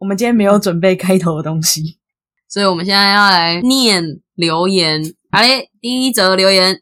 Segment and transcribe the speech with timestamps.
[0.00, 1.98] 我们今天没有准备开头的东西，
[2.48, 4.02] 所以我们现在要来念
[4.34, 5.02] 留言。
[5.30, 6.80] 好嘞，第一则留言，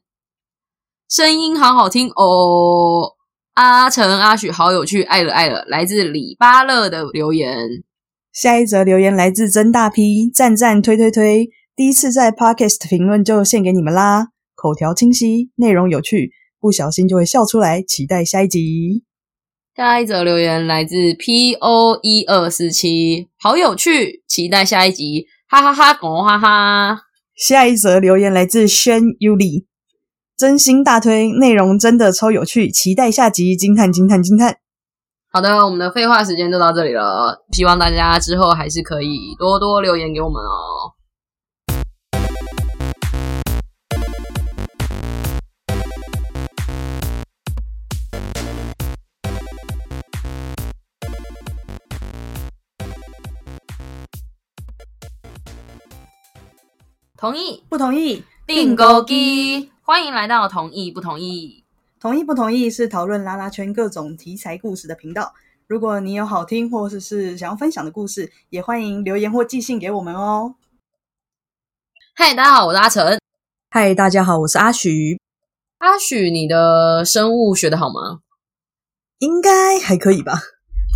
[1.10, 3.16] 声音好好听哦，
[3.54, 7.58] 阿成阿许好有趣，爱了爱了，来自李巴乐的留言。
[8.32, 16.30] 下一则留言来自曾大批赞赞推推推，第一次在 Podcast 评论就献给你们啦，口条清晰，内容有趣，
[16.60, 19.07] 不小心就会笑出来，期待下一集。
[19.78, 27.02] 下一则留言来自 P O 一二四七，好有趣，期待下一集，哈哈哈，狗哈哈。
[27.36, 29.66] 下一则留言来自轩 Yuli，
[30.36, 34.56] 真心大推，内容真的超有趣，期待下集，惊叹惊叹惊叹。
[35.30, 40.97] 好的，我们的废话时间就到这里了，希望大家之后还是可以多多留言给我们哦。
[57.20, 58.22] 同意不同意？
[58.46, 61.64] 订购机，欢迎来到同意不同意。
[61.98, 65.34] 同意不同意是讨论拉拉圈各种题材故事的频道。
[65.66, 70.54] 如果你有好听或者是想要分享的故事，也欢迎留言或寄信给我们哦。
[72.14, 73.18] 嗨，大家好，我是阿成。
[73.70, 75.20] 嗨，大家好，我是阿许。
[75.78, 78.20] 阿许，你的生物学的好吗？
[79.18, 80.34] 应该还可以吧。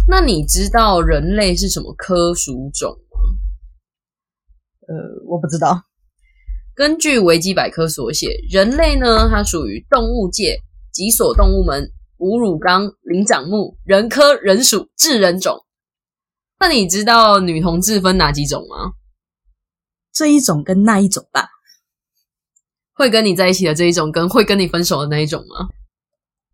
[0.07, 3.19] 那你知道人类是什么科属种吗？
[4.87, 5.83] 呃，我不知道。
[6.75, 10.59] 根据维基百科所写，人类呢，它属于动物界
[10.93, 15.65] 脊索动物门哺乳纲灵长目人科人属智人种。
[16.59, 18.93] 那你知道女同志分哪几种吗？
[20.13, 21.49] 这一种跟那一种吧。
[22.95, 25.69] 会跟你在一起的这一种，跟会跟你分手的那一种吗？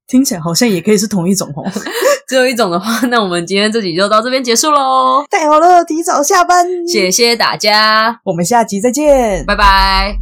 [0.09, 1.63] 听起来好像也可以是同一种哦。
[2.27, 5.23] 只有一种的话，那我们今天这集就到这边结束喽。
[5.31, 10.17] 太好了，提早下班，谢谢大家，我们下集再见，拜拜。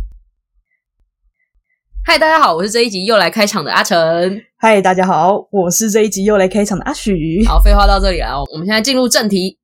[2.05, 4.43] 嗨，大家好，我是这一集又来开场的阿成。
[4.57, 7.45] 嗨，大家好，我是这一集又来开场的阿许。
[7.47, 9.59] 好，废话到这里了，我们现在进入正题。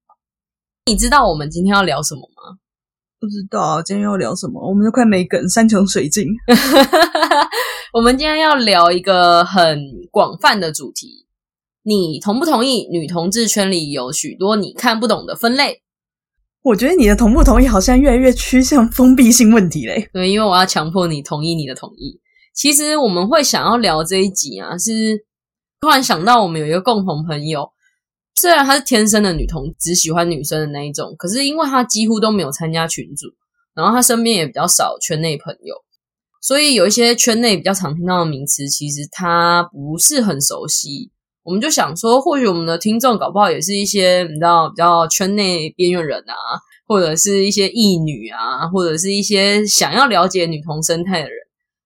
[0.87, 2.59] 你知道我们今天要聊什么吗？
[3.21, 4.69] 不知道，今天要聊什么？
[4.69, 6.27] 我们都快没梗，山穷水尽。
[7.92, 11.26] 我们今天要聊一个很广泛的主题。
[11.82, 15.82] 你同不同意女同志圈里有许多你看不懂的分类？
[16.62, 20.08] 我觉得你的同不同意好像越来越趋向封闭性问题嘞。
[20.10, 22.19] 对，因为我要强迫你同意你的同意。
[22.54, 25.26] 其实我们会想要聊这一集啊，是
[25.78, 27.72] 突然想到我们有一个共同朋友，
[28.36, 33.26] 虽然她是天生的女同，只喜欢女生的那一种，可是因为她几乎都没有参加群组，
[33.75, 35.75] 然后她身边也比较少圈内朋友，
[36.42, 41.10] 所以有一些圈内比较常听到的名词，其实他不是很熟悉。
[41.44, 46.34] 我们就想说，或许我们的听众搞不好也是一些你知道比较圈内边缘人啊，
[46.86, 51.38] 或者是一些异女啊，或者是一些想要了解女同生态的人。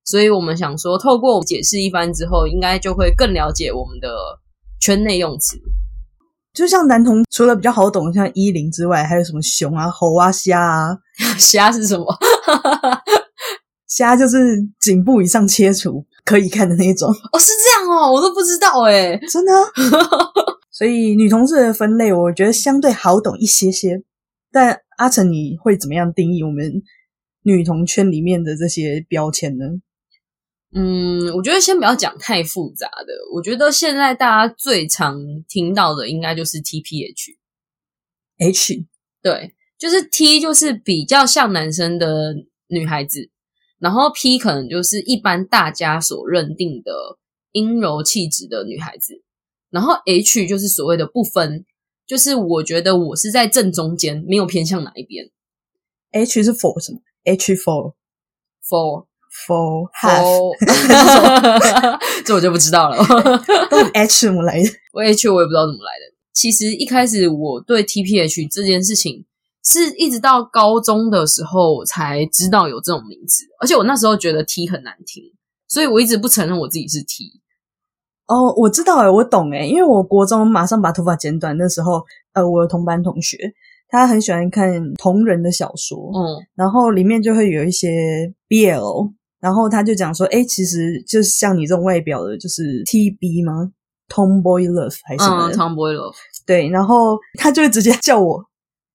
[0.04, 4.08] 所以我们想说，透过解释一番之后，应该就会更了解我们的
[4.80, 5.58] 圈内用词。
[6.54, 10.96] 就像男同，除了比较好懂，像衣领之外，还有什么熊啊、猴啊、虾啊？
[11.36, 12.06] 虾是什么？
[13.86, 16.06] 虾就是颈部以上切除。
[16.24, 19.52] 可以看的那种哦，是这样哦，我都不知道哎，真的。
[20.72, 24.02] 所以女同志的分类，我觉得相对好懂一些些。
[24.50, 26.82] 但阿成，你会怎么样定义我们
[27.42, 29.66] 女同圈里面的这些标签呢？
[30.74, 33.12] 嗯，我觉得先不要讲太复杂的。
[33.32, 35.16] 我觉得现在大家最常
[35.48, 37.38] 听到的，应该就是 T P H
[38.38, 38.84] H，
[39.22, 42.34] 对，就是 T，就是比较像男生的
[42.66, 43.30] 女孩子。
[43.78, 46.92] 然后 P 可能就是一般大家所认定的
[47.52, 49.22] 阴柔气质的女孩子，
[49.70, 51.64] 然后 H 就是所谓的不分，
[52.06, 55.30] 就是我觉得我是在正中间，没有偏向哪一边。
[56.12, 57.94] H 是 for 什么？H for
[58.66, 59.06] for
[59.46, 60.56] for half，
[62.24, 62.96] 这我就不知道了。
[63.70, 64.68] 都 H 怎么来的？
[64.92, 66.14] 我 H 我也不知道怎么来的。
[66.32, 69.26] 其实一开始我对 TPH 这件事情。
[69.68, 75.24] 是一直到高中的时候才知道有这种名字，而且我那时候觉得 T 很难听，
[75.66, 77.24] 所以我一直不承认我自己是 T。
[78.28, 82.00] 哦，我知道哎，我懂哎，因为我国中马上把头发剪短的时候，
[82.32, 83.36] 呃，我的同班同学
[83.88, 93.72] 他很喜欢看同人的小说，嗯，然后里面就会有一些 BL，然后他就讲说，哎，其实就是像你这种外表的，就是 TB 吗
[94.08, 96.14] ？Tomboy Love 还是什么？Tomboy Love，
[96.46, 98.44] 对，然后他就会直接叫我。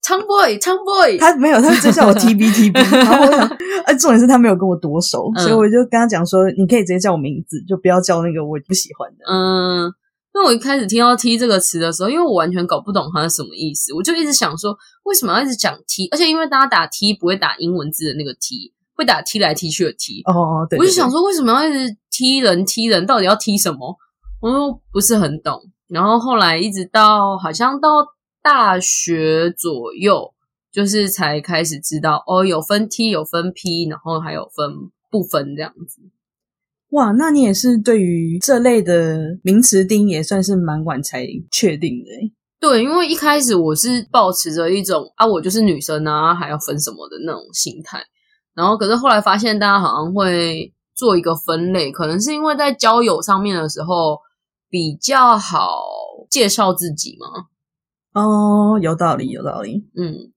[0.01, 2.79] 昌 boy，昌 boy，他没有，他直接叫我 T B T B。
[2.79, 3.47] 然后我想，
[3.85, 9.17] 哎，重点是他没有跟我多熟，所以我就跟他讲说，你可以直接叫我名字，就不要叫那个我不喜欢的。
[9.27, 9.93] 嗯，
[10.33, 16.07] 那我一开始听到 T 这个词的时候，因为我完全搞不懂它是什么意思，我就一直想说，为什么要一直讲 T？
[16.11, 20.23] 而且因为大家打 T 不会打英文字的那个 T，会打踢来踢去的 T。
[20.25, 20.79] 哦，对。
[20.79, 23.05] 我就想说，为什么要一直踢人踢人？
[23.05, 23.95] 到底要踢什么？
[24.41, 25.61] 我又不是很懂。
[25.87, 27.89] 然后后来一直到好像到
[28.43, 30.33] 大学左右，
[30.71, 36.01] 就是才开始知道哦，有分 T，有分 P，然后还有分不分这样子。
[36.89, 42.33] 哇，那你也是对于这类的名词定义也算是蛮晚才确定的。
[42.59, 48.03] 对，因为一开始我是保持着一种啊，我就是女生啊，还要分什么的那种心态。
[48.53, 54.19] 然后可是后来发现，大家好像会做一个分类，可能是因为在交友上面的时候
[54.69, 55.81] 比较好
[56.29, 57.45] 介绍自己嘛。
[58.13, 59.87] 哦，有道理，有道理。
[59.95, 60.31] 嗯，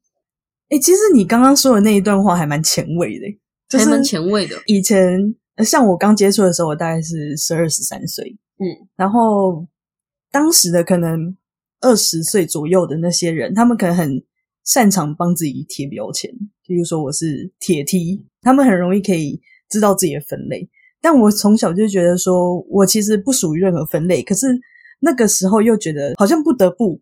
[0.68, 4.56] 哎，其实你刚刚说的那一段话还蛮前卫的，还蛮前卫的。
[4.66, 5.34] 以前。
[5.64, 8.66] 像我刚接触的时候，我大概是十二十三岁，嗯，
[8.96, 9.64] 然后
[10.32, 11.36] 当时的可能
[11.80, 14.20] 二十岁左右的那些人，他们可能很
[14.64, 16.28] 擅长帮自己贴标签，
[16.66, 19.40] 比如说我是铁梯，他们很容易可以
[19.70, 20.68] 知道自己的分类。
[21.00, 24.48] 但我从小就觉得说我其实不属于任何分类，可是
[24.98, 27.00] 那个时候又觉得好像不得不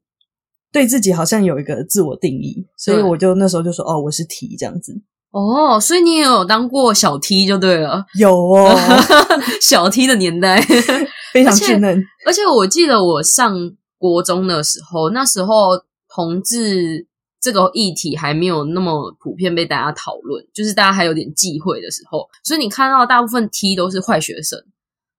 [0.73, 4.95] 对自己好像有一个自我定义，所以我就那时候就说哦，我是 T 这样子。
[5.31, 8.75] 哦，所以你也有当过小 T 就对了，有哦，
[9.61, 10.61] 小 T 的年代
[11.33, 12.03] 非常稚嫩。
[12.27, 13.55] 而且我记得我上
[13.99, 15.71] 国中的时候，那时候
[16.15, 17.07] 同志
[17.41, 24.59] 这个议题还没有那么普遍被大家讨论，就是大家还有点忌讳的时候，所以你看到大部分 T 都是坏学生，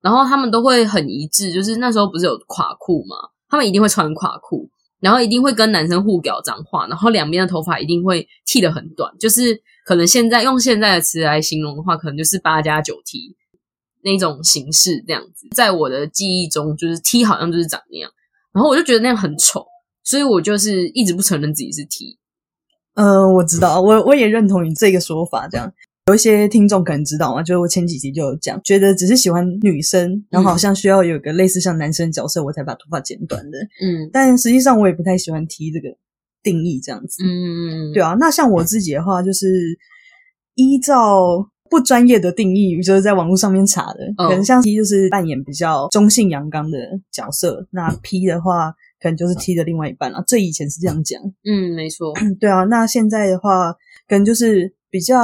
[0.01, 3.15] 然后他们都会很一致，就是那时候不是有垮裤嘛？
[3.49, 4.69] 他们一定会穿垮裤，
[5.03, 9.61] 然后一定会跟男生互表脏话，然后两边的头发一定会剃得很短，就是。
[9.85, 13.35] 可能现在用现在的词来形容的话，可能就是八加九 T
[14.01, 15.49] 那种形式这样子。
[15.53, 18.09] 在我的记忆中，就是 T 好像就是长那样，
[18.53, 19.65] 然后我就觉得那样很丑，
[20.01, 22.17] 所以我就是一直不承认自己是 T。
[22.93, 25.49] 呃，我知道，我我也认同你这个说法。
[25.49, 25.69] 这样
[26.07, 33.57] 有一些听众可能知道嘛，就是我前几集就有讲，觉得只是喜欢女生，然后好像需要有一个类似像男生角色，我才把头发剪短的。
[33.81, 35.95] 嗯，但实际上我也不太喜欢 T 这个。
[36.43, 38.17] 定义这样子，嗯嗯，对啊。
[38.19, 39.47] 那像我自己的话，就是
[40.55, 46.77] 依照不专业的定义，就是在网络上面查的，可能像 T 就是扮演比较中性阳刚的
[47.13, 50.21] 角色，那 P 的话可能就是 T 的另外一半了。
[50.27, 52.11] 这以前是这样讲，嗯，没错，
[52.41, 52.65] 对啊。
[52.65, 53.71] 那现在的话，
[54.09, 55.17] 可能就是比较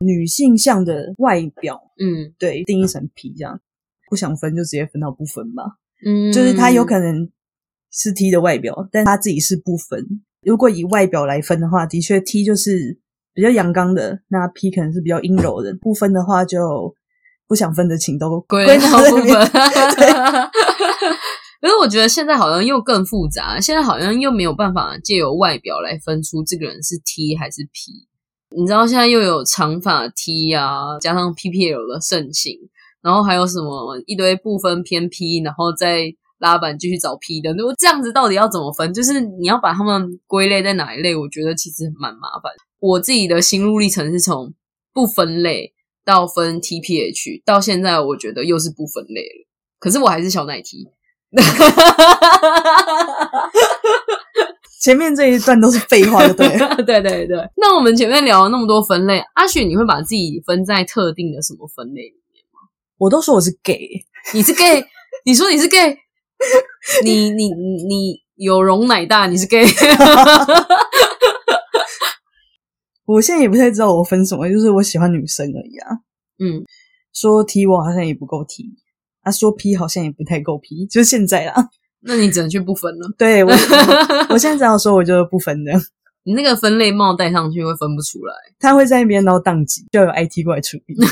[0.00, 3.60] 女性向的外表，嗯，对，定义成 P 这样，
[4.10, 5.62] 不想分就直接分到不分吧，
[6.04, 7.30] 嗯，就是他有可能
[7.92, 10.04] 是 T 的外表，但他自己是不分。
[10.44, 12.98] 如果以外表来分的话，的确 T 就是
[13.32, 15.72] 比较阳刚的，那 P 可能是比较阴柔的。
[15.80, 16.92] 不分的话，就
[17.46, 19.46] 不想分的，请都归归到不分。
[21.62, 28.08] 可是我觉得现在好像又更复杂，现在好像又没有办法借由外表来分出这个人是 T 还是 P。
[28.56, 32.58] 你知道现在又有长发 T 啊，加上 PPL 的盛行，
[33.02, 36.14] 然后还有什么一堆不分偏 P，然后再。
[36.42, 38.92] 拉板继续找 P 的，如果这样子到底要怎么分？
[38.92, 41.14] 就是你要把他们归类在哪一类？
[41.14, 42.50] 我觉得其实蛮麻烦。
[42.80, 44.52] 我自己的心路历程是从
[44.92, 45.72] 不分类
[46.04, 49.46] 到分 TPH，到现在我觉得又是不分类了。
[49.78, 50.88] 可是我还是小奶 T。
[54.82, 57.36] 前面这一段都是废话， 对对对对。
[57.56, 62.58] 那我们前面聊了那么多分类，阿雪，你会把自己分在特定的什么分类里面吗？
[62.98, 64.84] 我都说我是 gay，你是 gay，
[65.24, 65.96] 你说你是 gay。
[67.04, 69.64] 你你你有容乃大，你是 gay。
[73.06, 75.90] 我现在也不太知道我分什么，就是我喜欢女生而已啊。
[76.40, 76.64] 嗯，
[77.12, 78.64] 说 T 我好像也不够 T，
[79.20, 81.70] 啊说 P 好像也不太够 P，就是现在啦。
[82.02, 83.08] 那你只能去不分了。
[83.16, 83.50] 对 我，
[84.30, 85.72] 我现在只要说我就不分的。
[86.24, 90.94] 你那个分类帽戴上去会分不出来，他会在那边然后宕机，就有 IT 过来处理。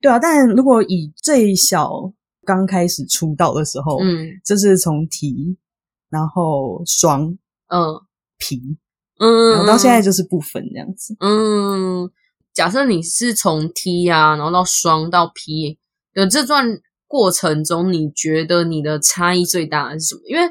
[0.00, 2.12] 对啊，但如果以最小。
[2.46, 5.58] 刚开始出道的时候，嗯，就是从 T，
[6.08, 8.00] 然后双，嗯
[8.38, 8.60] 皮
[9.18, 11.16] 嗯，然后到现在就是不分这样子。
[11.18, 12.08] 嗯，
[12.54, 15.76] 假设你是从 T 啊，然后到双到 P
[16.14, 16.64] 的这段
[17.06, 20.22] 过程中，你觉得你的差异最大的是什么？
[20.26, 20.42] 因为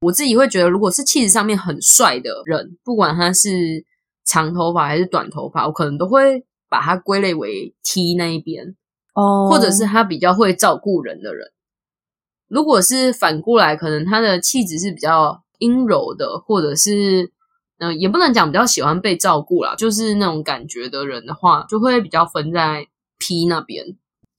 [0.00, 3.84] 我自己会觉得，如果是气质上面很帅的人，不管他是
[4.24, 8.76] 长头发还是短头发，我可能都会把他归类为 T 那一边。
[9.14, 11.50] 哦，或者是他比较会照顾人的人，
[12.48, 17.32] 如果是反过来，可能他的气质是比较阴柔的，或者是
[17.78, 22.86] 嗯，也不能讲比较喜欢被照顾啦，就是那种感觉的人的话，就会比较分在
[23.18, 23.96] P 那边。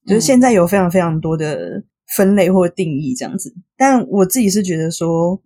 [0.08, 1.84] 就是现在有非常非常多的
[2.16, 3.54] 分类或定义这样子。
[3.76, 5.42] 但我自己是觉得说，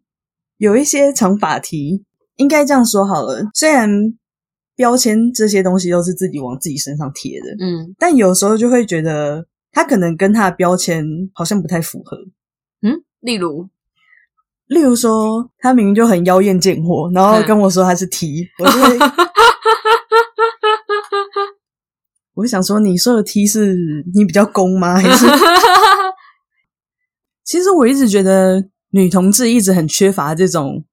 [0.58, 3.50] 有一些长法题应该这样说好了。
[3.54, 3.90] 虽然
[4.76, 12.18] 标签这些东西都是自己往自己身上贴的，嗯，但有时候就会觉得他可能跟他的标签好像不太符合。
[12.82, 13.68] 嗯，例如。
[14.68, 18.88] 例如说，他明明就很妖艳贱货，然后跟我说他是 T，我就会，
[22.36, 23.76] 我想说，你说的 T 是
[24.14, 24.96] 你比较攻吗？
[25.00, 25.26] 还是？
[27.44, 30.86] 其实我一直觉得女同志一直很缺乏这种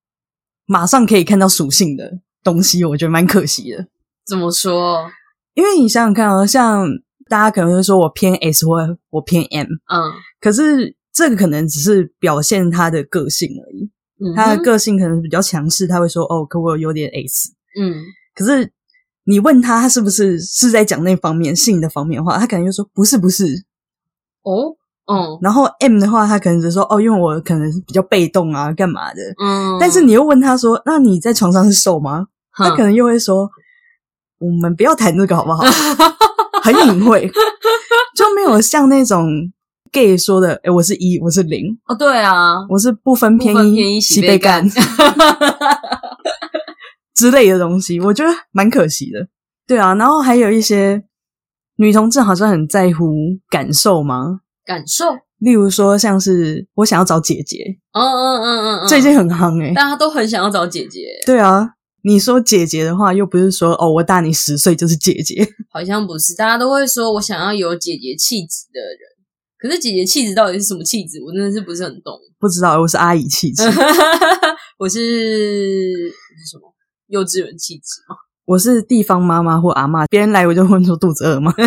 [0.66, 3.86] 马上可以看到属性的东西，我觉得蛮可惜的。
[4.26, 5.10] 怎么说？
[5.54, 6.86] 因为你想想看哦，像
[7.28, 8.76] 大家可能会说我偏 S 或
[9.10, 10.96] 我偏 M，嗯，可是。
[11.10, 13.90] 这个可能只是表现他的个性而已，
[14.36, 18.04] 他的个性可能比较强势，他会说：“哦，可我有点 S。”嗯，
[18.36, 18.70] 可是
[19.28, 23.44] 你问他，他是不是是在讲那方面性的方面的话，他可能就说：“不是，不是。”
[24.42, 24.74] 哦，
[25.06, 25.38] 嗯。
[25.42, 29.76] 然后 M 的话，他可能就说：“哦，因为我可能比较被动啊，干嘛的？”嗯。
[29.78, 33.50] 但是你又问他说：“那你在床上是瘦吗？”他可能又会说
[34.40, 35.62] ：“我们不要谈这个好不好？”
[36.64, 37.30] 很隐晦，
[38.16, 39.28] 就没有像那种。
[39.90, 44.62] gay 说的，哎，我是一，我是零，哦，对啊，我是不分偏一，喜被干
[47.18, 49.26] 之类的东西，我觉得蛮可惜的。
[49.66, 51.02] 对啊，然后还有一些
[51.76, 53.12] 女同志好像很在乎
[53.50, 54.40] 感受吗？
[54.64, 55.04] 感受，
[55.38, 61.00] 例如说像是我想要找姐姐，嗯嗯嗯嗯，最近很夯哎，大家都很想要找姐姐。
[61.26, 61.70] 对啊，
[62.02, 69.08] 你说姐姐的话，又不是说哦，我大你十岁就是姐姐， 好像不是，大家都会说我想要有姐姐气质的人。
[69.58, 71.20] 可是姐姐气质到底是什么气质？
[71.20, 72.14] 我真的是不是很懂。
[72.38, 73.64] 不知道，我是阿姨气质。
[74.78, 76.72] 我是是什么
[77.08, 78.16] 幼稚园气质吗？
[78.46, 81.52] 我是地方妈妈或阿妈，别人来我就问说肚子饿吗？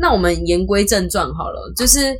[0.00, 2.16] 那我们言归正传好了，就是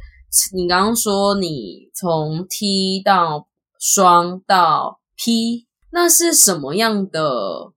[0.55, 3.47] 你刚刚说你从 T 到
[3.79, 7.73] 双到 P，那是什么样的？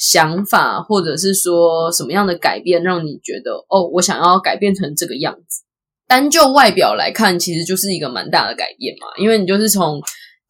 [0.00, 5.64] 想法，或者是说什么样的改变，让你觉得哦，我想要改变成这个样子？
[6.06, 10.00] 单就外表来看，其实就是一个蛮大的改变嘛，因为你就是从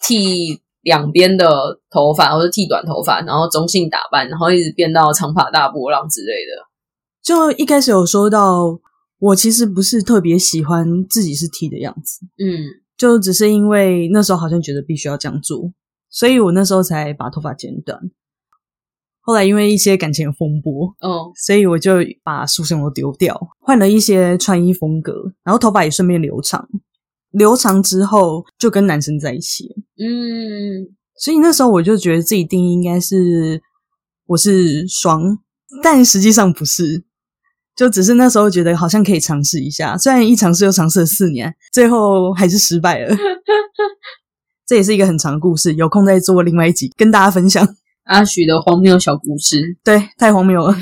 [0.07, 6.69] 剃两边的头发，或者剃短头发，然后中性打扮，然后一直变到长发大波浪之类的。
[7.23, 8.79] 就一开始有说到，
[9.19, 12.65] 我其实不是特别喜欢自己是剃的样子，嗯，
[12.97, 15.73] 就只是因为那时候好像觉得必须要这样做，
[16.09, 18.01] 所以我那时候才把头发剪短。
[19.21, 25.13] 后来因为一些感情风波，哦，所以我就把梳线都丢掉，换了一些穿衣风格，
[25.45, 26.67] 然后头发也顺便留长。
[27.31, 29.69] 留长之后就跟男生在一起，
[29.99, 33.61] 嗯，所以那时候我就觉得自己定义应该是
[34.27, 35.39] 我是双，
[35.83, 37.05] 但实际上不是，
[37.77, 43.15] 就只是那时候觉得好像可以尝试一下，虽然一尝试又尝试了四年，最后还是失败了。
[44.67, 47.67] 这也是一个很长的故事，有空再做另外一集跟大家分享。
[48.05, 50.75] 阿许的荒谬小故事，对，太荒谬了。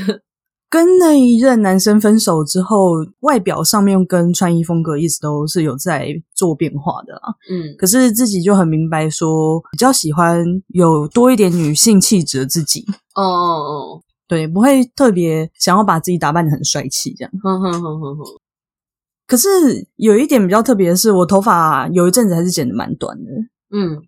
[0.68, 7.20] 跟那一任男生分手之后，外表上面跟穿衣风格一直都是有在做变化的啦。
[7.50, 12.84] 嗯，可是自己就很明白，说比较喜欢有多一点女性气质的自己。
[13.14, 17.32] 哦哦哦，对，不会特别想要把自己打扮的很帅气这样。
[17.42, 18.24] 哼哼哼哼哼。
[19.26, 19.48] 可是
[19.96, 23.30] 有一点比较特别的是，我头发有一阵子还是剪的蛮短的。
[23.70, 24.02] 嗯。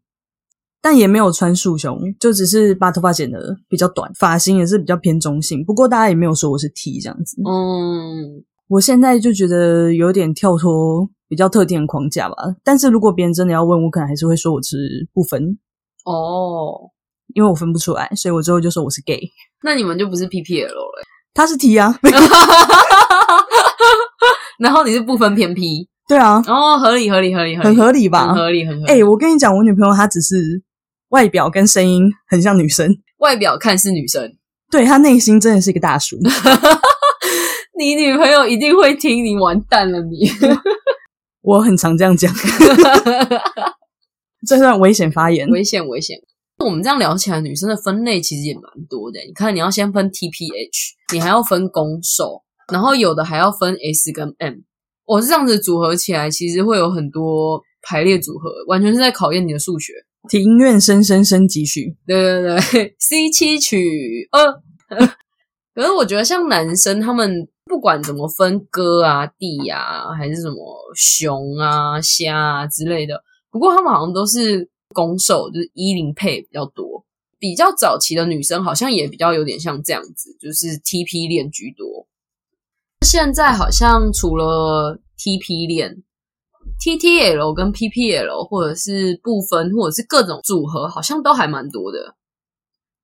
[0.89, 5.63] 但也没有穿束胸，就只是把头发剪得比较短，发型也是比较偏中性。
[5.63, 7.37] 不过大家也没有说我是 T 这样子。
[7.43, 12.37] 嗯，我现在就觉得有点跳脱比较特定的框架吧。
[12.65, 15.59] 但是如果别人真的要问我，可能还是会说我是不分。
[16.07, 16.89] 哦，
[17.35, 19.21] 因为我分不出来，所以我最后就说我是 gay。
[19.63, 21.03] 那你们就不是 PPL 了？
[21.35, 22.01] 他是 T 啊。
[24.59, 25.87] 然后你是不分偏 P？
[26.09, 26.43] 对啊。
[26.47, 28.29] 哦，合理合理合理，很合理吧？
[28.29, 28.91] 很合理很合理。
[28.91, 30.63] 哎，我跟你讲，我女朋友她只是。
[31.11, 34.37] 外表跟声音很像女生，外表看是女生，
[34.71, 36.17] 对她内心真的是一个大叔。
[37.79, 40.29] 你女朋友一定会听你完蛋了，你。
[41.43, 42.33] 我很常这样讲，
[44.47, 46.19] 这算危险发言，危险危险。
[46.59, 49.21] 我们这样聊起来，女生的分类其实也蛮多的。
[49.21, 54.55] 你看，你要先分 T P H，你还要分攻受，然后有的还要分 S 跟 M。
[55.07, 59.93] 我是这样子组合起来，其实会有很多排列组合，完全是在考验你的数学。
[60.29, 61.97] 庭院深深深几许？
[62.07, 64.63] 对对对， C 七曲二。
[65.75, 70.57] 可是我觉得像男生他们不管怎么分哥啊弟啊，还是什么
[70.97, 77.05] 熊啊虾啊之类的，不过他们好像都是攻受，就是一零配比较多。
[77.39, 82.09] 比较早期的女生好像也比较有点像这样子，就是 TP 恋居多。
[83.07, 86.03] 现在好像除了 TP 恋、
[86.81, 91.99] TTL 跟 PPL，或者是部分，或者是各种组合，好像都还蛮多的。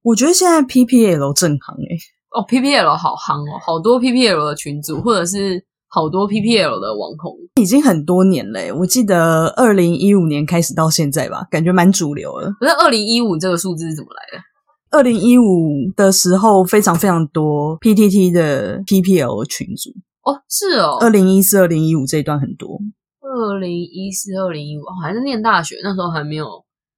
[0.03, 1.97] 我觉得现在 PPL 正行诶，
[2.31, 8.73] 哦，PPL 好夯哦，好多 PPL 的群组，或者是好多 PPL 的网红，已经很多年嘞。
[8.73, 12.51] 我记得二零一五年开始到现在吧，感觉蛮主流了。
[12.61, 14.45] 可是二零一五这个数字是怎么来的？
[14.91, 19.91] 二零一五的时候，非常非常多 PTT 的 PPL 群组
[20.23, 20.99] 哦，是哦。
[21.01, 22.79] 二零一四、二零一五这一段很多。
[23.25, 26.45] 二零一四、二零一五，还是念大学那时候还没有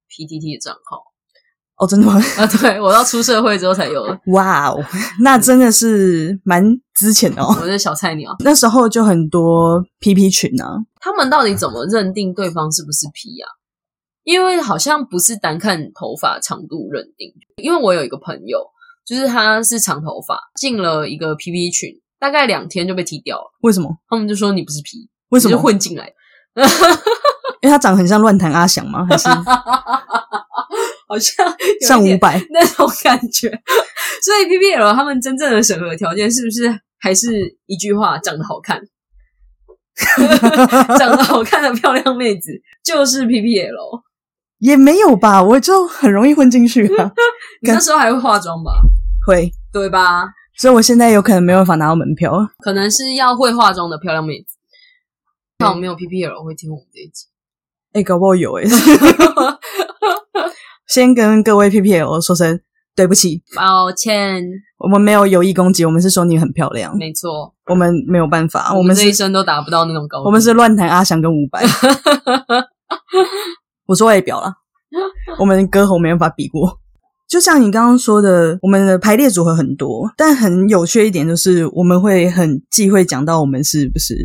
[0.09, 1.01] PTT 的账号
[1.77, 2.13] 哦，真的吗？
[2.37, 4.03] 啊，对我到出社会之后才有。
[4.33, 4.83] 哇哦，
[5.21, 7.55] 那真的是蛮之前哦。
[7.61, 10.77] 我是小菜鸟，那时候就很多 PP 群啊。
[10.99, 13.47] 他们到底怎么认定对方是不是 P 啊？
[14.23, 17.31] 因为好像不是单看头发长度认定，
[17.63, 18.59] 因为我有一个朋友，
[19.05, 23.53] 就是他是长头发，进了一个 P P 群，大概两天就被踢掉了。
[23.61, 23.95] 为什么？
[24.09, 26.11] 他们就说你不是 P，为什么混进来？
[27.61, 29.05] 因为他长得很像乱弹阿翔吗？
[29.09, 29.27] 还是
[31.07, 33.49] 好像像五百那种感觉？
[34.21, 38.81] 所以 P P L 他们真正的审核条件是不是还是一句话，长得好看？
[40.99, 42.51] 长得好看的漂亮妹子
[42.83, 44.03] 就是 P P L。
[44.59, 47.11] 也没有吧，我就很容易混进去啊。
[47.61, 48.71] 你那时候还会化妆吧？
[49.25, 50.27] 会，对吧？
[50.57, 54.56] 所以我现在有可能没办法拿到门票，可能是要会化妆的漂亮妹子。
[55.59, 57.25] 那我没有 PPL 会听我们这一集，
[57.93, 58.63] 哎，搞不好有哎。
[60.87, 62.59] 先跟各位 PPL 说声
[62.95, 64.43] 对不起，抱歉，
[64.77, 71.65] 我们没有有意攻击，我们是说你很漂亮，没错，我们没有办法，我们这一生都达不到那种高度，我们是乱弹阿翔跟伍佰。
[73.87, 74.53] 我说外表了，
[75.39, 76.79] 我们歌喉没办法比过。
[77.27, 84.15] 就像你刚刚说的，我们的排列组合很多，但很有趣一点就是，我们会很忌讳讲到我们是不是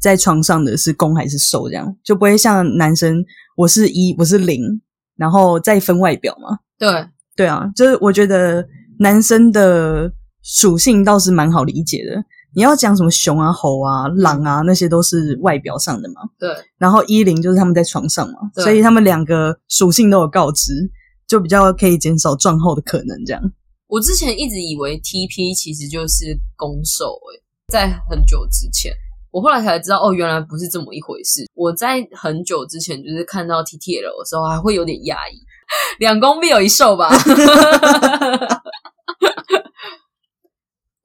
[0.00, 3.24] 在床上的是攻还是受，这样就不会像男生
[3.56, 4.62] 我是一我是零，
[5.16, 6.58] 然后再分外表嘛。
[6.78, 6.88] 对
[7.36, 8.66] 对啊，就是我觉得
[9.00, 12.22] 男生的属性倒是蛮好理解的。
[12.54, 16.22] 你要讲什么熊啊、猴啊、狼啊，那些都是外表上的嘛。
[16.38, 16.48] 对。
[16.78, 20.90] 然后一零就是他们在床上嘛，所以他们两个属性都有告知，
[21.28, 23.24] 就比较可以减少撞后的可能。
[23.26, 23.42] 这样。
[23.86, 28.92] 我之前一直以为 TP 其实就是攻受，诶，在很久之前，
[29.30, 31.44] 我后来才知道，哦，原来不是这么一回事。
[31.54, 35.38] 我在很久之前就是看到 TTL 的时候，还会有点压抑，
[35.98, 37.10] 两公必有一瘦吧。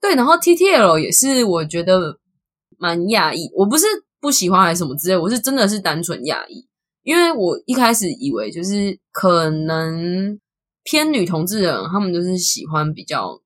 [0.00, 2.18] 对，然后 T T L 也是我觉得
[2.78, 3.86] 蛮讶异，我不是
[4.20, 6.66] 不喜欢还是什么之类，我是真的是单纯讶异，
[7.02, 10.38] 因为我一开始以为就是可能
[10.82, 13.40] 偏女同志的人，他们就是喜欢比较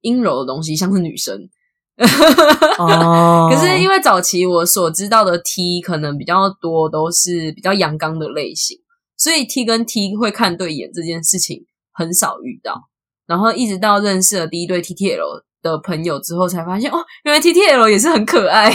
[0.00, 1.48] 阴柔的东西，像是女生。
[2.78, 8.76] 哦，可是因为早期我所知道的 T 可能比较多都是比较阳刚的类型，
[9.16, 12.88] 所以 T 跟 T 会看对眼这件事情很少遇到。
[13.26, 18.70] 然后一直到认识了第一对 T T L 的朋友之后，才发现哦，原来 T T L 也是很可爱，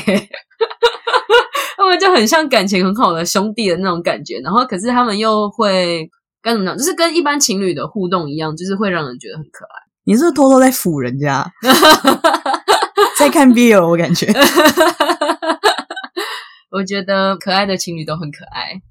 [1.78, 4.40] 他们就很像感情很好的兄弟的那种感觉。
[4.44, 6.10] 然后可是他们又会
[6.42, 9.78] 该怎么讲，就是跟一般情侣的互动一样，就是会让人觉得很可爱。
[10.04, 11.48] 你是偷偷在抚人家，
[13.22, 14.34] 在看 B L，我感觉。
[16.72, 18.82] 我觉得可爱的情侣都很可爱。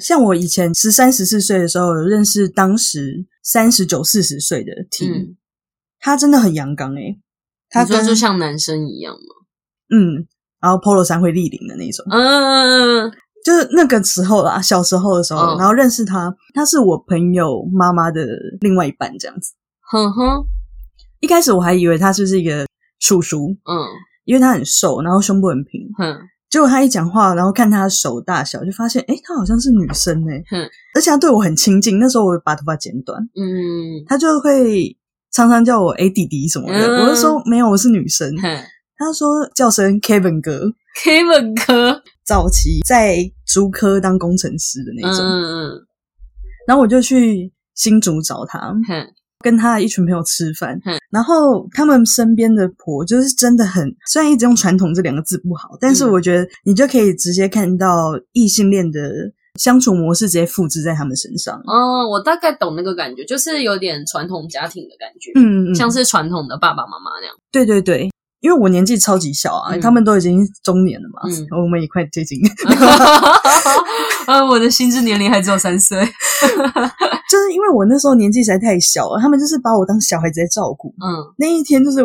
[0.00, 5.36] 像我以前十三十四岁的时候，认识当时三十九四十岁的 T，
[6.00, 7.20] 他真的很阳刚诶，
[7.68, 9.18] 他说就像男生一样吗？
[9.90, 10.26] 嗯，
[10.60, 13.10] 然后 Polo 衫会立领的那种，嗯，
[13.44, 18.24] 就是那个时候啦，小时候的时候，然后认识他，他是我朋友妈妈的
[18.60, 19.52] 另外一半这样子，
[19.90, 20.46] 哼哼，
[21.20, 22.64] 一开始我还以为他是不是一个
[22.98, 23.74] 叔叔，嗯，
[24.24, 26.18] 因为他很瘦，然后胸部很平，哼。
[26.50, 30.42] 结果他一讲话，然后看他的手大小，就发现，哎，他好像是女生哎，
[30.94, 31.98] 而且他对我很亲近。
[31.98, 34.96] 那时候我把头发剪短，嗯，他就会
[35.30, 37.02] 常常叫我哎弟弟什么的。
[37.02, 38.34] 我就说没有，我是女生。
[38.96, 40.72] 他说叫声 Kevin 哥
[41.04, 45.20] ，Kevin 哥，早期在竹科当工程师的那种。
[45.22, 45.86] 嗯嗯，
[46.66, 48.74] 然后我就去新竹找他。
[49.40, 59.00] 跟他一群朋友吃饭，然后他们身边的婆就是真的很，虽然一直用传统这两个字不好，但是我觉得你就可以直接看到异性恋的
[59.60, 61.60] 相处模式直接复制在他们身上。
[61.66, 67.34] 嗯，我大概懂那个感觉，就是有点传统家庭的感觉，嗯，像是传统的爸爸妈妈那样。
[67.52, 68.10] 对对对。
[68.40, 71.22] 因为我年纪超级小啊，他们都已经中年了嘛，
[71.62, 72.38] 我们也快接近。
[74.26, 80.94] 呃， 我的心智年龄还只有三岁， 就是因为我那时候年纪实在太小了，他们就是把我当小孩子在照顾。
[81.04, 81.98] 嗯，那一天就是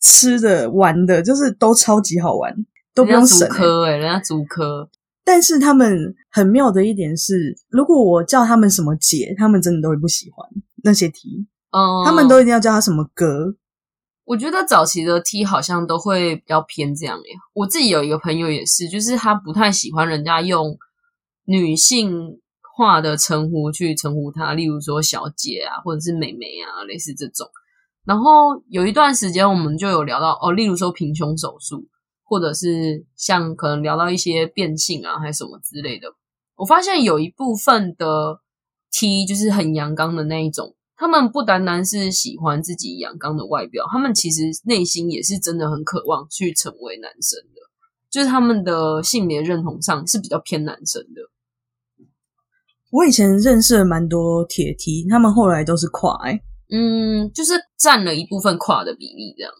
[0.00, 2.54] 吃的、玩的，就是都超级好玩，
[2.94, 3.48] 都不用省。
[3.48, 4.88] 科哎，人家足科。
[5.24, 10.46] 但是他们很妙的一点是，如果我叫他们什么姐，他们真的都会不喜欢
[10.82, 11.46] 那些题。
[11.70, 13.54] 哦，他们都一定要叫他什么哥。
[14.30, 17.34] 我觉得早期的 T 好像都会比较偏这样耶。
[17.52, 20.78] 我自己有一个朋友也是，就是他不太喜欢人家用
[21.46, 22.38] 女性
[22.76, 27.44] 化的称呼去称呼他，例如说小姐啊，或者是妹妹啊，类似这种。
[28.04, 31.88] 然后有一段时间，我们就有聊到哦，例如说平胸手术，
[32.22, 36.06] 或者是像可能聊到一些变性啊，还是什么之类的。
[36.54, 38.38] 我发现有一部分的
[38.92, 40.76] T 就是很阳刚的那一种。
[41.00, 47.62] 他们不单单是喜欢自己阳刚的外表，他们其实内心也是真的很渴望去成为男生的，
[48.10, 51.22] 就是他们的性别认同上是比较偏男生的。
[52.90, 56.18] 我以前认识了蛮多铁梯，他们后来都是跨，
[56.70, 59.50] 嗯，就是占了一部分跨的比例，这样。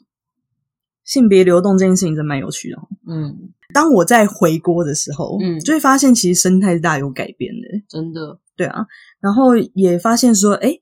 [1.05, 2.77] 性别流动这件事情真蛮有趣的，
[3.09, 3.55] 嗯。
[3.73, 8.39] 当我在回国的时候，嗯，就会发现其实生态是大有改变的，真的。
[8.59, 8.85] 对啊，
[9.21, 10.79] 然后也发现说，哎。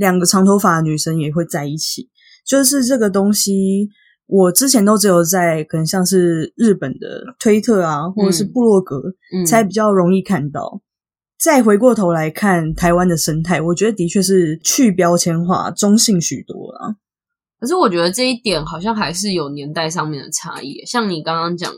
[0.00, 2.08] 两个长头发的女生也会在一起，
[2.46, 3.90] 就是这个东西，
[4.26, 9.02] 我之前都只有在可能像是日本的推特啊，或者是部落格，
[9.46, 10.80] 才比较容易看到。
[11.38, 16.96] 再回过头来看台湾的生态，我觉得的确是去标签化、中性许多了。
[17.60, 20.82] 可是我觉得这一点好像还是有年代上面的差异。
[20.86, 21.70] 像你刚刚讲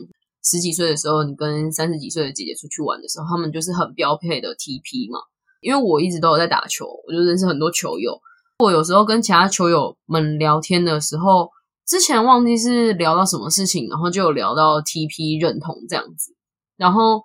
[0.45, 5.19] 十几岁的时候，你跟三十几岁的姐姐出去玩的时候，他们就是很标配的 TP 嘛。
[5.63, 8.21] 因为我一直都有在打球，我就认识很多球友。
[8.59, 11.49] 我有时候跟其他球友们聊天的时候，
[11.87, 16.37] 之前忘记是聊到什么事情，然后就有聊到 TP 认同这样子。
[16.77, 17.23] 然后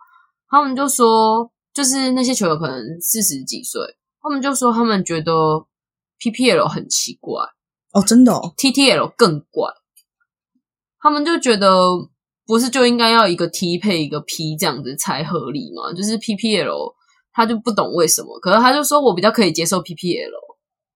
[0.49, 3.81] 他们就说，就是那些球友可能四十几岁，
[4.21, 5.33] 他们就说他们觉得
[6.19, 7.43] PPL 很奇怪
[7.93, 9.71] 哦，真的哦，TTL 更怪。
[10.99, 11.69] 他们就觉得
[12.45, 15.93] 不是就应该要一个 T 配一个 P 这样子才合理吗？
[15.93, 16.96] 就是 PPL。
[17.37, 20.31] 他就不懂为什么，可是他就说我比较可以接受 PPL。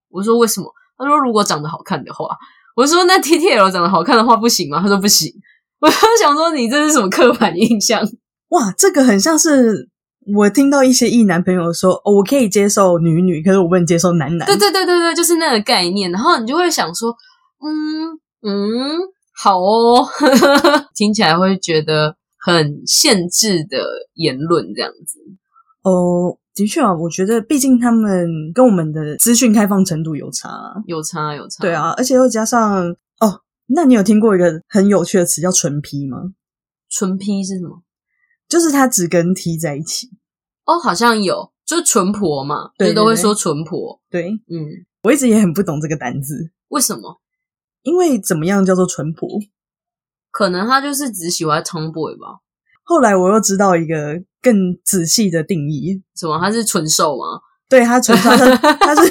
[0.09, 0.73] 我说为什么？
[0.97, 2.35] 他说如果长得好看的话。
[2.73, 4.79] 我说那 TTL 长得好看的话不行吗？
[4.81, 5.31] 他说不行。
[5.81, 8.01] 我就想说你这是什么刻板印象？
[8.49, 9.89] 哇，这个很像是
[10.35, 14.47] 我听到一些异男朋友说，我可以接受女女，可是我不能接受男男。
[14.47, 16.09] 对对对对对，就是那个概念。
[16.11, 17.15] 然后你就会想说，
[17.59, 18.99] 嗯嗯，
[19.35, 20.07] 好哦，
[20.95, 25.19] 听起来会觉得很限制的言论这样子。
[25.83, 30.49] 哦，的确啊，我觉得毕竟他们跟我们的资讯开放程度有差，
[30.85, 31.61] 有差有差。
[31.61, 32.89] 对啊，而且又加上
[33.19, 36.33] 哦，那你有听过一个很有趣的词叫“纯 P” 吗？
[36.89, 37.83] 纯 P 是什么？
[38.47, 40.09] 就是他只跟 T 在一起。
[40.65, 43.99] 哦，好像有，就是纯婆嘛，对，都会说纯婆。
[44.09, 47.19] 对，嗯，我一直也很不懂这个单字，为什么？
[47.83, 49.27] 因为怎么样叫做纯婆？
[50.29, 52.41] 可能他就是只喜欢 Tomboy 吧。
[52.83, 56.39] 后来我又知道一个更仔细的定义，什么？
[56.39, 57.39] 他是纯瘦吗？
[57.69, 59.09] 对，他纯瘦，他是 他是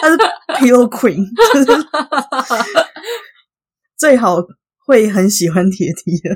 [0.00, 0.16] 他是
[0.58, 1.24] pillow queen，
[3.98, 4.36] 最好
[4.86, 6.30] 会很喜欢铁梯的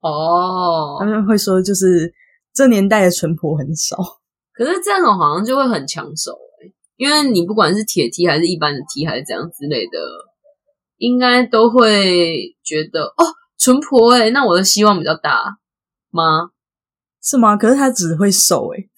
[0.00, 0.96] 哦。
[1.00, 2.12] 他们会说，就是
[2.54, 3.96] 这年代的淳朴很少，
[4.54, 6.32] 可是这种好像就会很抢手
[6.96, 9.98] 因为你不管是铁梯还是一般的梯还是怎样之类的，
[10.98, 13.24] 应该都会觉得哦，
[13.58, 15.58] 淳朴哎，那我的希望比较大。
[16.14, 16.50] 吗？
[17.22, 17.56] 是吗？
[17.56, 18.88] 可是他只会瘦诶。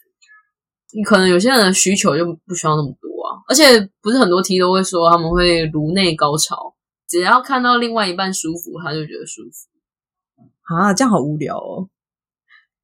[0.97, 3.65] 你可能有些人的需求就不需要那么多啊，而且
[4.01, 6.75] 不是很多 T 都会说他们会颅内高潮，
[7.09, 11.89] 只要看到另外一半舒服，他就觉得舒服啊，这样好无聊哦。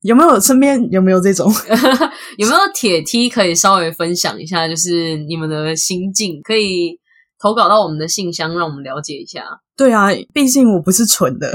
[0.02, 1.52] 有没有身边有没有这种？
[2.38, 4.66] 有没有铁梯可以稍微分享一下？
[4.66, 6.98] 就是你们的心境，可以
[7.38, 9.44] 投稿到我们的信箱，让我们了解一下。
[9.76, 11.52] 对啊，毕竟我不是蠢的。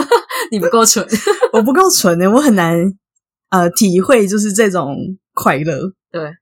[0.50, 1.06] 你不够蠢，
[1.52, 2.74] 我不够蠢呢，我很难
[3.50, 5.92] 呃体会就是这种快乐。
[6.10, 6.32] 对，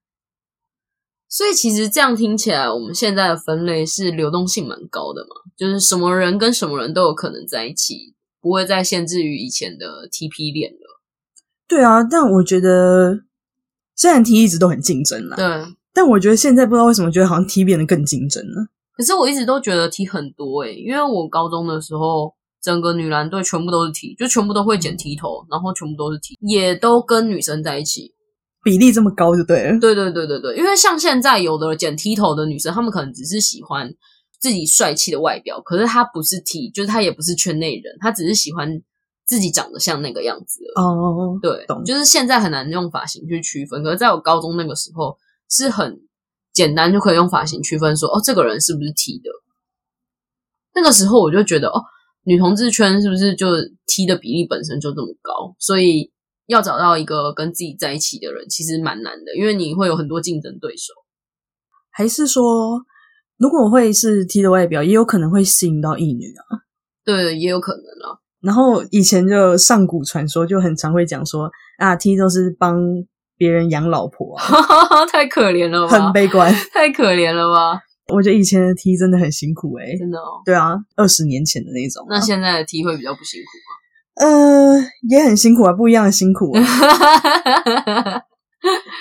[1.28, 11.00] 所以其实这样听起来，我们现在的分类是流动性蛮高的嘛，就是什么人跟什么人都有可能在一起，不会再限制于以前的 TP 恋了。
[11.66, 13.24] 对啊，但我觉得
[13.96, 18.68] 虽然 T 一直都很竞争啦，对，但我觉得现在不知道为什么觉得好像 T 变得更竞争了。
[18.96, 22.35] 可是我一直都觉得 T 很多诶，因为我高中的时候。
[22.66, 28.12] 整个女篮队全部都是 T，就全部都会剪 T 头，然后全部都是 T，也都跟女生在一起，
[28.64, 29.78] 比例这么高就对了。
[29.78, 33.94] 对对对对对，因为像现在有的剪 T 头的女生，她们可能只是喜欢
[34.40, 38.82] 自己帅气的外表，可是她不是 T，就是她也不是圈内人，她只是喜欢
[39.24, 40.64] 自己长得像那个样子。
[40.74, 45.16] 哦，对，就是现在很难用发型去区分，可是在我高中那个时候
[45.48, 46.00] 是很
[46.52, 49.30] 简单就可以用发型区分，说哦，这个人是不是 T 的。
[50.74, 51.80] 那个时候我就觉得哦。
[52.26, 53.46] 女同志圈是不是就
[53.86, 55.54] T 的比例本身就这么高？
[55.60, 56.10] 所以
[56.46, 60.92] 要找到一个跟自己在一起的人，其实蛮难的，因为你会有很多竞争对手。
[61.92, 62.82] 还是说，
[63.38, 66.66] 如果会是 T 的外表，也有可能会吸引到异女啊？
[67.04, 68.18] 对，也有可能啊。
[68.40, 72.76] 然后以前就上古传说就很常会讲说啊，T 都是帮
[73.36, 74.36] 别人养老婆，
[75.10, 77.80] 太可怜了，很悲观，太可怜了吧？
[78.12, 80.42] 我觉得以前的 T 真的很辛苦哎，真的哦。
[80.44, 82.06] 对啊，二十年前的那种。
[82.08, 83.76] 那现在的 T 会比较不辛苦吗？
[84.16, 86.52] 呃，也很辛苦啊，不一样的辛苦。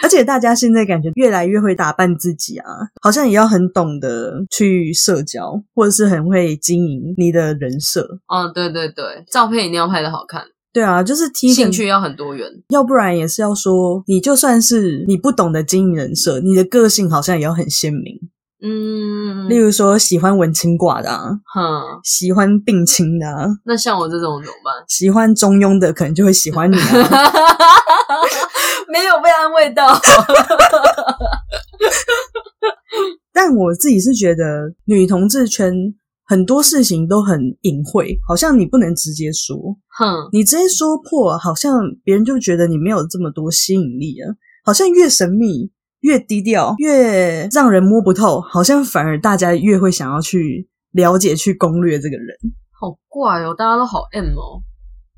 [0.03, 2.67] 而且大家现在感觉越来越会打扮自己啊，
[3.01, 8.19] 好像也要很懂得去社交，或者是很会经营你的人设。
[8.27, 10.43] 哦，对对对，照片一定要拍的好看。
[10.73, 18.19] 对啊，就是 T 兴趣要很多元，要不然也是要说，你就算是你不懂得经营人设，你的个性好像也要很鲜明。
[18.67, 21.07] 嗯，例如说喜欢文青挂的，
[21.53, 21.61] 哼，
[22.03, 23.27] 喜欢病青的，
[23.63, 24.73] 那像我这种怎么办？
[24.87, 26.81] 喜欢中庸的，可能就会喜欢你啊。
[28.89, 29.87] 没有被安慰到，
[33.31, 35.71] 但我自己是觉得女同志圈
[36.25, 39.55] 很多事情都很隐晦，好像你不能直接说，
[39.99, 45.69] 哼，你直接说破，好像别人就觉得你没有这么多吸引力啊，好像越神秘。
[46.05, 52.37] 越低调，越让人摸不透，好像反而大家越会想要去了解、去攻略这个人。
[52.79, 54.61] 好怪哦，大家都好 M 哦。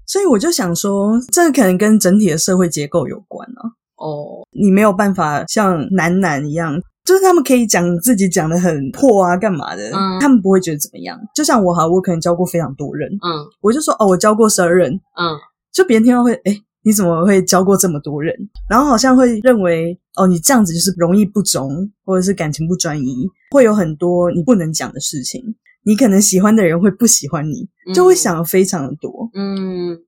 [0.06, 3.76] 所以我就想说，这可能跟整体的社会结构有关啊。
[3.98, 9.90] 哦，你没有办法像男男一样，就是他们可以讲自己讲的很破啊，干嘛的？
[9.90, 11.20] 嗯，他们不会觉得怎么样。
[11.36, 15.36] 就像我哈，我可能教过非常多人，嗯，我就说哦，我教过十二人，嗯，
[15.74, 16.62] 就别人听到会哎。
[16.88, 18.34] 你怎么会教过这么多人？
[18.70, 25.44] 然后好像会认为哦，你这样子就是容易不忠，或者是感情不专一，会有很多你不能讲的事情。
[25.84, 29.30] 你可能喜欢的人会不喜欢你，就会想的非常的多。
[29.34, 30.00] 嗯，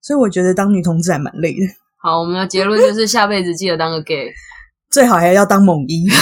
[0.00, 1.66] 所以我觉得当女同志还蛮累的。
[1.96, 4.32] 好，我们的结论就是下辈子记得当个 gay，
[4.88, 6.08] 最好还要当猛一。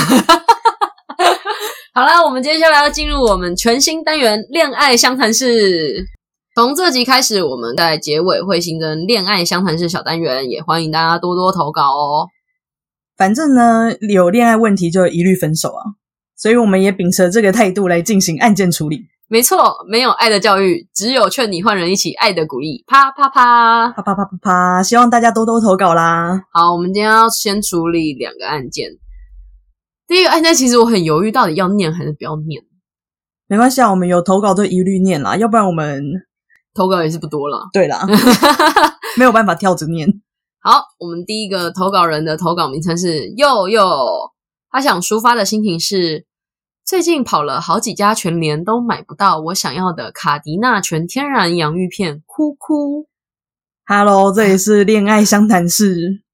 [1.92, 6.06] 好了，我们接下来要进入我们全新单元——恋爱相谈室。
[6.54, 12.28] 从这集开始，我们在结尾会新增恋爱相谈式小单元，也欢迎大家多多投稿哦。
[13.16, 15.82] 反正呢，有恋爱问题就一律分手啊，
[16.36, 19.00] 所以我们也秉持这个态度来进行案件处理。
[19.26, 22.84] 没错，没有爱的教育，只有劝你换人一起爱的鼓励。
[22.86, 26.40] 啪啪啪，啪啪啪啪啪，希望大家多多投稿啦。
[26.52, 28.90] 好，我们今天要先处理两个案件。
[30.06, 32.62] 第一个案件，其实我很犹豫，到底要念还是不要念。
[33.48, 36.00] 没关系啊，我们有投稿就一律念啦，要不然我们
[36.74, 38.04] 投稿也是不多了，对啦，
[39.16, 40.08] 没有办法跳着念。
[40.60, 43.86] 好，我们第一个投稿人的投稿名称是佑佑，
[44.70, 46.26] 他想抒发的心情是：
[46.84, 53.06] 最近跑了好几家全联都买不到我想要的卡迪娜全天然洋芋片，哭哭。
[53.86, 56.24] Hello，这里是恋爱相谈室。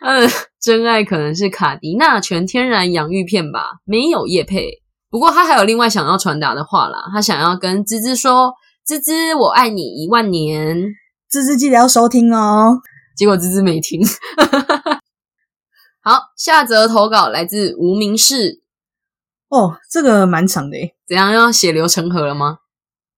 [0.00, 4.82] 嗯， 真爱可能是卡迪娜全天然洋芋片吧，没有叶配。
[5.10, 8.54] 不过他还有另外想要传达的话啦，他想要跟芝芝说。
[8.84, 10.76] 滋滋，我爱你一万年。
[11.30, 12.82] 芝芝，记得要收听哦。
[13.16, 14.02] 结果芝芝没听。
[16.04, 18.60] 好，下则投稿来自无名氏。
[19.48, 20.94] 哦，这个蛮长的诶。
[21.08, 22.58] 怎样要血流成河了吗？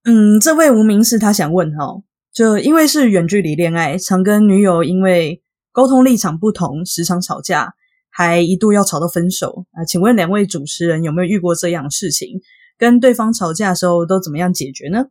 [0.05, 1.97] 嗯，这位无名氏他想问哈，
[2.33, 7.75] 就因为是远距离恋爱，常跟女友因为沟通立场不同，时常吵架，
[8.09, 9.85] 还一度要吵到分手啊。
[9.85, 12.41] 请问两位主持人有没有遇过这样的事情？
[12.79, 15.07] 跟对方吵架的时候都怎么样解决呢？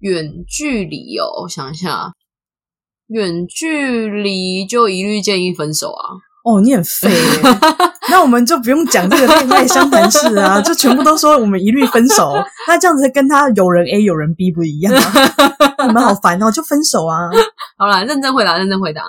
[0.00, 2.12] 远距离哦，我想一下，
[3.08, 6.14] 远距离就一律建议分手啊！
[6.44, 7.10] 哦，你很废，
[8.10, 12.32] 那我们就不用讲这个恋爱相谈事啊， 就全部都说我们一律分手。
[12.66, 14.94] 那这样子跟他有人 A 有人 B 不一样，
[15.86, 17.28] 你们好烦哦，就分手啊！
[17.76, 19.02] 好啦，认真回答，认真回答。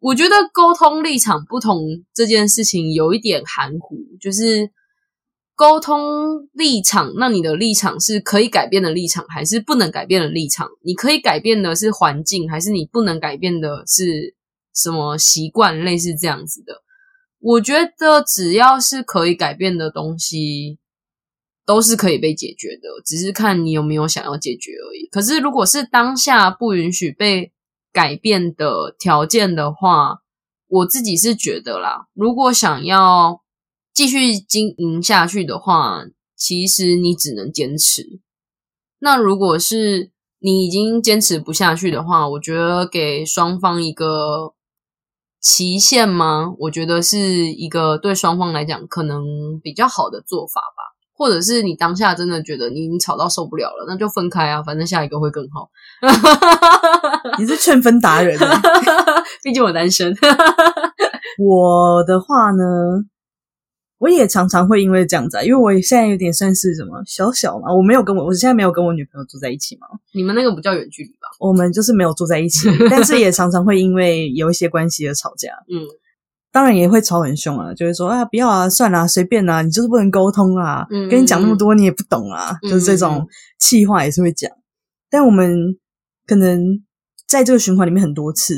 [0.00, 1.80] 我觉得沟通立场不同
[2.14, 4.70] 这件事情有一点含糊，就是。
[5.56, 10.68] 沟通立场，那你的立场是可以改变的立场，还是不能改变的立场？
[10.82, 14.34] 你可以改变的是环境，还是你不能改变的是
[14.74, 15.84] 什么习惯？
[15.84, 16.82] 类似这样子的，
[17.38, 20.80] 我觉得只要是可以改变的东西，
[21.64, 25.06] 都是可以被解决的，只是看你有没有想要解决而已。
[25.06, 27.52] 可是，如果是当下不允许被
[27.92, 30.18] 改变的条件的话，
[30.66, 33.43] 我自己是觉得啦，如果想要。
[33.94, 36.04] 继续经营下去的话，
[36.36, 38.20] 其实你只能坚持。
[38.98, 44.54] 那如果是你已经坚持不下去的话，我觉得给双方一个
[45.40, 46.54] 期限吗？
[46.58, 49.22] 我觉得是一个对双方来讲可能
[49.62, 50.92] 比较好的做法吧。
[51.16, 55.70] 或者是你当下真的觉得你已经吵到受不了了，那就分开啊，反正下一个会更好。
[57.38, 58.36] 你是劝分达人，
[59.44, 60.12] 毕竟我单身。
[61.38, 62.64] 我的话呢，
[64.04, 69.86] 我也常常会因为这样子，啊，因为我现在有点算是什么小小嘛，我没有跟我，我现在没有跟我女朋友住在一起嘛。
[70.12, 71.28] 你们那个不叫远距离吧？
[71.40, 75.48] 我们就是没有住在一起，但是也常常会因为有一些关系而吵架。
[75.72, 75.80] 嗯。
[76.52, 83.26] 当然也会吵很凶啊，就会说啊，不要啊，算了，随便啊，你就是不能沟通啊，嗯跟你讲那么多你也不懂啊，就是这种
[83.58, 84.48] 气话也是会讲。
[85.10, 85.76] 但我们
[86.28, 86.62] 可能
[87.26, 88.54] 在这个循环里面很多次，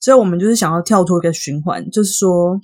[0.00, 2.60] 所以我们就是想要跳脱一个循环，就是说，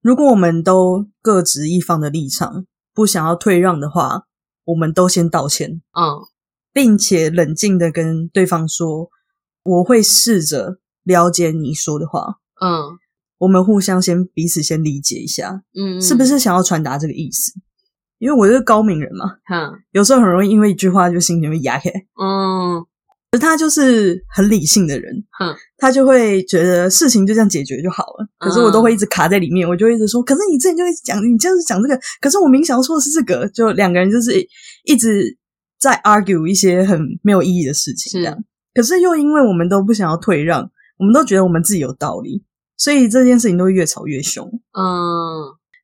[0.00, 4.24] 如果我们都各执一方的立场，不想要退让的话，
[4.64, 6.20] 我们都先道歉，嗯，
[6.72, 9.10] 并且冷静的跟对方说，
[9.62, 12.98] 我会试着了解你说的话，嗯。
[13.38, 17.52] 我们互相先彼此先理解一下，嗯，是不是想要传达这个意思？
[18.18, 22.84] 因为我是高明人嘛，哈，有时候很容易因为一句话就心情会压开，嗯，
[23.32, 28.26] 而他就是很理性的人，嗯，他就会觉得事情就这样解决就好了。
[28.38, 34.32] 可是我都会一直卡在里面，我就一直说，可是你之前就一直讲，你就是讲这个，可是我明想要说的是这个，就两个人就是
[34.84, 35.36] 一直
[35.78, 38.36] 在 argue 一些很没有意义的事情，这样。
[38.74, 42.44] 可是又因为我们都不想要退让，我们都觉得我们自己有道理。
[42.76, 44.46] 所以这件事情都会越吵越凶。
[44.72, 44.82] 嗯，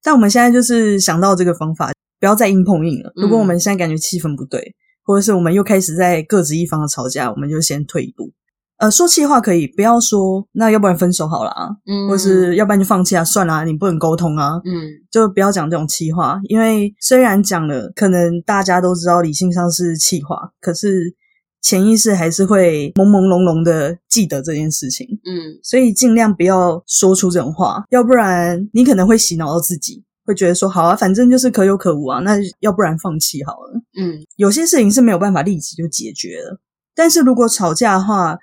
[0.02, 3.12] 但我们现在就是想到这个方法，不要再硬碰硬了。
[3.14, 4.74] 如果我们现在感觉气氛不对，
[5.06, 8.32] 或者是我们又开始在各执一方的吵架，我们就先退一步。
[8.78, 16.38] 呃，说气话可以，不要说那要不然分手好了啊，嗯，或是要不然就放弃啊，算了，你不能沟通啊，嗯，就不要讲这种气话。
[16.48, 21.14] 因为虽然讲了，可能大家都知道理性上是气话，可是。
[21.62, 36.60] 潜意识还是会朦朦胧胧的记得这件事情，嗯，所以尽量不要说出这种话，要不然你可能会洗脑到自己，会觉得说好啊，反正就是可有可无啊，那要不然放弃好了，嗯，有些事情是没有办法立即就解决了，
[36.94, 38.36] 但是如果吵架的话，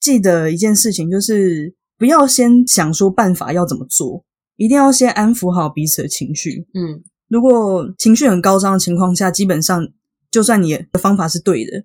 [0.00, 4.24] 记得一件事情就是不要先想说办法要怎么做，
[4.56, 9.86] 一定要先安抚好彼此的情绪，嗯，如果情绪很高涨的情况下，基本上
[10.30, 11.84] 就算你的方法是对的。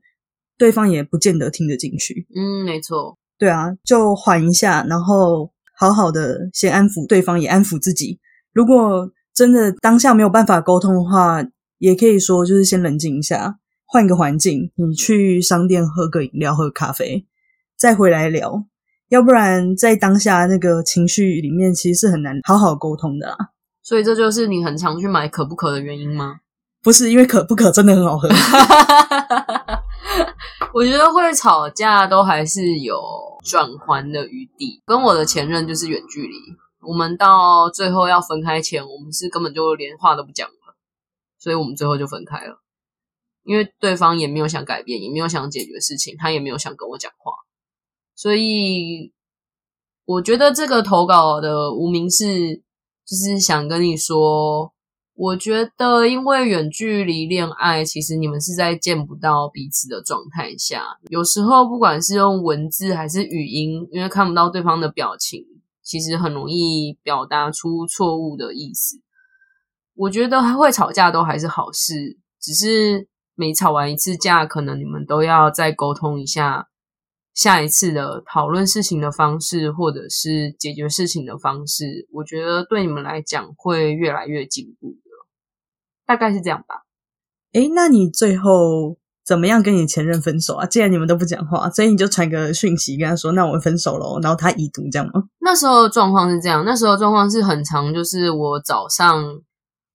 [0.55, 2.27] 对方也不见得听得进去。
[2.33, 3.17] 嗯，没错。
[3.39, 8.19] 对啊，就缓一下，然后好好的先安抚对方，也安抚自己。
[8.53, 11.43] 如果真的当下没有办法沟通的话，
[11.79, 17.25] 也可以说就是先冷静一下，换个环境，你去商店喝个饮料、喝咖啡，
[17.77, 18.65] 再回来聊。
[19.09, 23.37] 要不然在当下那个情绪里面，其实是很难好好沟通的啦。
[23.81, 26.37] 所以这就是你很常去买可不可的原因吗？
[26.81, 28.27] 不是，因为可不可真的很好喝。
[30.73, 32.99] 我觉得会吵架都还是有
[33.43, 34.81] 转圜的余地。
[34.85, 36.33] 跟我的前任就是远距离，
[36.85, 40.75] 我们到最后要分开前，我们是根本就连话都不讲了，
[41.39, 42.61] 所以我们最后就分开了。
[43.43, 47.33] 因为对方也没有想改变，也没有想解决事情，他也没有想跟我讲话，
[48.15, 49.11] 所以
[50.05, 52.55] 我觉得这个投稿的无名是
[53.05, 54.71] 就是想跟你说。
[55.15, 65.45] 我觉得，因为远距离恋爱，其实你们是在见不到彼此的状态下，有时候不管是用文字还是语音，因为看不到对方的表情，
[65.83, 69.01] 其实很容易表达出错误的意思。
[69.95, 76.69] 我觉得会吵架都还是好事，只是每吵完一次架，可能你们都要再沟通一下。
[77.35, 85.09] 下一次的讨论事情的方式，或者是解决事情的方式，我觉得对你们来讲会越来越进步的，
[86.05, 86.83] 大概是这样吧。
[87.53, 90.65] 诶，那你最后怎么样跟你前任分手啊？
[90.65, 95.23] 既然你们都不讲话，所以你就传个讯息跟他说：“那我们分手喽。”然后他已读这样吗？
[95.39, 99.23] 那时候状况是这样，那时候状况是很长，就是我早上，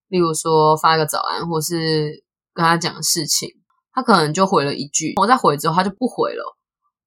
[0.09, 3.49] 例如说发个早安，或是跟他讲事情，
[3.93, 6.57] 他可能就回了一句，我再回之后他就不回了。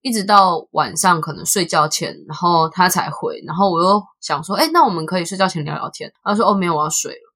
[0.04, 6.12] 一直到晚上可能睡觉前，然后他才回，然后我又想说，哎，那我们可以睡觉前聊聊天。
[6.24, 7.32] 他说，哦，没有，我要睡了。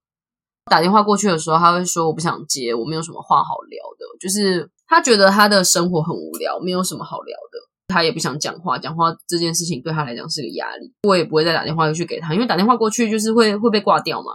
[0.72, 10.94] 打电话过去的时候，他会说我不想接，我没有什么话好聊的，就是他觉得他的生活很无聊，没有什么好聊的，他也不想讲话，讲话这件事情对他来讲是个压力。
[11.04, 14.32] 我也不会再打电话去给他，因为打电话过去就是会会被挂掉嘛。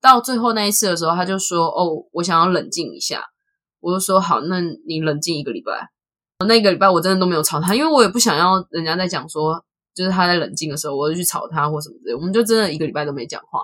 [0.00, 3.24] 到最后那一次的时候，他就说，哦，我想要冷静一下。
[3.80, 5.88] 我就说好，那你冷静一个礼拜。
[6.46, 9.62] 那个礼拜我真的都没有吵他，因为我也不想要人家在讲说，
[9.94, 12.14] 就是他在冷静的时候，我就去吵他或什么之类。
[12.14, 13.60] 我们就真的一个礼拜都没讲话。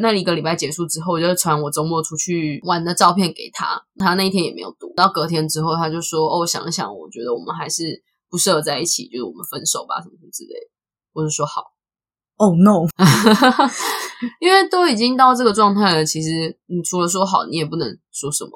[0.00, 4.92] 那一个礼拜结束之后，我就传我周末出去玩的照片给他，他那一天也没有读。
[4.94, 10.50] 到隔天之后，他就说：“哦，想一想，我觉得我们还是不适合在一起，就是我们分手吧，什么什么之类。”
[11.12, 11.62] 我就说好。
[12.36, 12.88] Oh no！
[14.40, 18.50] 因为都已经到这个状态了，其实你除了说好，你也不能说什么。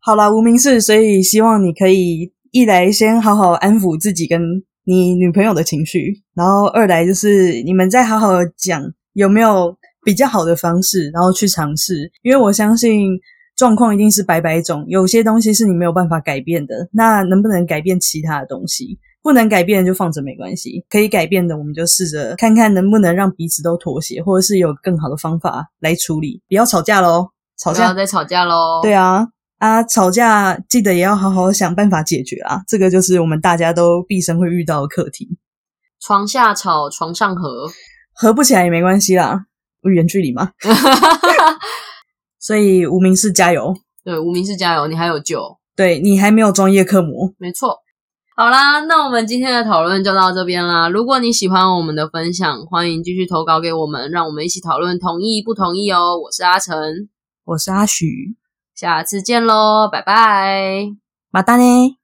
[0.00, 4.40] 好啦，无名氏，所以希望你可以一来先好好安抚自己跟
[4.84, 8.82] 你女朋友的情绪，然后二来就是你们再好好讲
[9.12, 9.76] 有没有
[10.08, 12.10] 比较好的方式，然后去尝试。
[12.22, 13.10] 因为我相信
[13.54, 18.98] 状况一定是百百种，有些东西是你没有办法改变的，那能不能改变其他的东西？
[19.22, 26.40] 不能改变就放着没关系，可以改变的我们就试着看看能不能让彼此都妥协，或者是有更好的方法来处理。
[26.48, 27.28] 不要吵架喽，
[27.58, 28.80] 吵架再吵架喽。
[28.82, 29.26] 对啊，
[29.58, 32.62] 啊，吵架记得也要好好想办法解决啊。
[32.66, 35.28] 这个就是我们大家都毕生会遇到的课题。
[36.00, 37.68] 床下吵，床上和，
[38.14, 39.46] 合不起来也没关系啦，
[39.82, 40.50] 远距离嘛。
[42.40, 43.74] 所以无名氏加油，
[44.04, 47.78] 对，无名氏加油，你还有救，对你还没有专业刻模，没错。
[48.36, 50.88] 好啦，那我们今天的讨论就到这边啦。
[50.88, 56.16] 如果你喜欢我们的分享，欢迎继续投稿给我们，让我们一起讨论同意不同意哦。
[56.22, 57.08] 我是阿成，
[57.44, 58.36] 我是阿许，
[58.76, 60.84] 下次见喽，拜拜，
[61.30, 61.97] 马达呢？